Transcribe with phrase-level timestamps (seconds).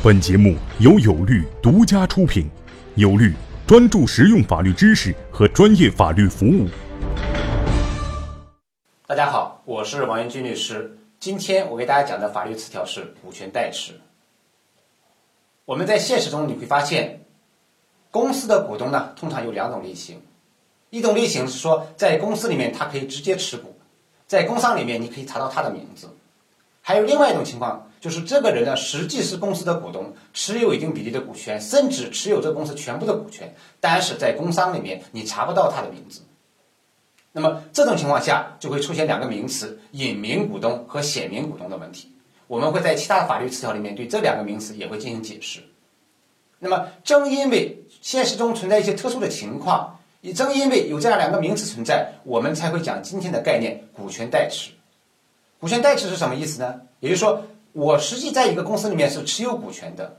[0.00, 2.48] 本节目由有律独家出品，
[2.94, 3.34] 有律
[3.66, 6.68] 专注实用法律知识和专业法律服务。
[9.08, 10.96] 大家好，我是王元军律师。
[11.18, 14.00] 今天我给大家讲的法律词条是股权代持。
[15.64, 17.24] 我们在现实中你会发现，
[18.12, 20.22] 公司的股东呢，通常有两种类型。
[20.90, 23.76] 一种类型是说，在公司里面他可以直接持股，
[24.28, 26.08] 在工商里面你可以查到他的名字。
[26.88, 36.22] 还有另外一种情况，就是这个人呢，实际是公司的股东，持有一定比例的股权，甚至持有这公司全部的股权，但是在工商里面你查不到他的名字。
[37.32, 42.10] 那么这种情况下，就会出现两个名词：隐名股东和显名股东的问题。
[42.46, 45.60] 我们会在其他法律词条里面对这两个名词也会进行解释。
[46.58, 54.70] 那么正因为现实中存在一些特殊的情况，也正因为有这样两个名词存在，我们才会讲今天的概念——股权代持。
[55.60, 56.82] 股权代持是什么意思呢？
[57.00, 60.18] 也就是说，我实际在一个公司里面是持有股权的，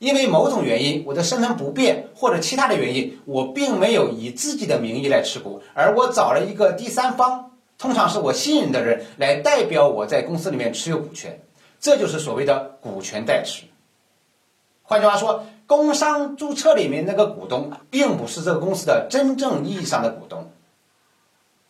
[0.00, 11.40] 因为某种原因，我的身份不变或者其他的原因，我并没有以自己的名义来持股，而我找了一个第三方，通常是我信任的人来代表我在公司里面持有股权，
[11.80, 13.64] 这就是所谓的股权代持。
[14.82, 20.50] 换句话说，工商注册里面那个股东，并不是这个公司的真正意义上的股东。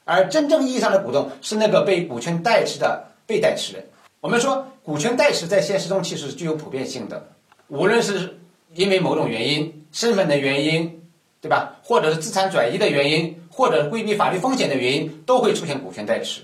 [0.04, 3.84] 而真正意义上的股东是那个被股权代持的被代持人。
[4.20, 7.28] 我们说，股权代持在现实中其实是具有普遍性的，
[7.68, 8.38] 无论是
[8.74, 11.02] 因为某种原因、身份的原因，
[11.40, 11.76] 对吧？
[11.82, 16.42] 或者是资产转移的原因，或者规避法律风险的原因，都会出现股权代持。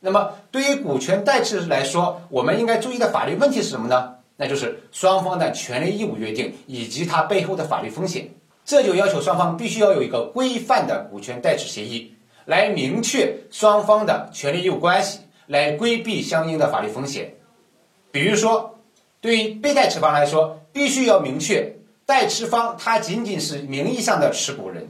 [0.00, 4.16] 那么，对于股权代持来说，我们应该注意的法律问题是什么呢？
[4.36, 8.28] 那就是双方的权利义务约定以及它背后的法律风险。
[8.64, 12.14] 这就要求双方必须要有一个规范的股权代持协议。
[12.44, 17.34] 来明确双方的权利义务关系，来规避相应的法律风险。
[18.10, 18.78] 比如说，
[19.20, 24.88] 对于被代持方来说，必须要明确代持方他仅仅是名义上的持股人，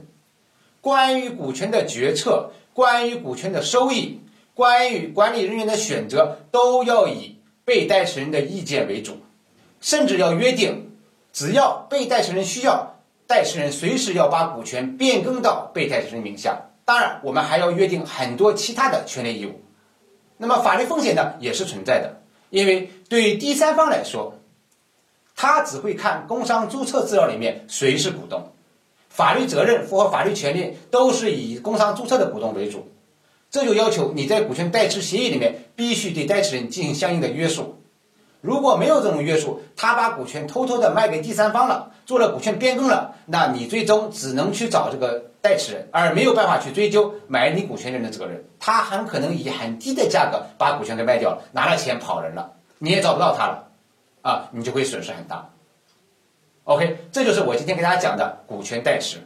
[0.81, 4.19] 关于股权的决策、关于股权的收益、
[4.53, 9.17] 关于管理人员的选择，都要以被代持人的意见为主，
[9.79, 10.91] 甚至要约定，
[11.31, 16.69] 只要被代持人需要，代持人随时要把股权变更到被代持人名下。
[16.85, 19.61] 当然，我们还要约定很多其他的权利义务。
[20.37, 22.21] 那么法律风险呢，也是存在的。
[22.51, 24.39] 因为对于第三方来说，
[25.35, 28.53] 他只会看工商注册资料里面谁是股东，
[29.09, 32.87] 法律责任符合法律权利都是以工商注册的股东为主。
[33.49, 37.81] 这就要求你在股权代持协议里面必须对代持人进行相应的约束。
[38.45, 48.45] 如果没有这种约束，他把股权偷偷的卖给第三方了，做了股权变更了，那你最终只能去找这个代持人，而没有办法去追究买你股权人的责任。
[48.59, 53.67] 他很可能以很低的价格把股权给卖掉了，拿了钱跑人了，你也找不到他了，
[54.21, 55.49] 啊，你就会损失很大。
[56.65, 59.17] OK，这就是我今天给大家讲的股权代持。